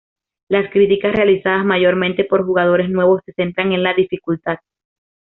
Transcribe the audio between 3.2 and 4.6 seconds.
se centran en la dificultad.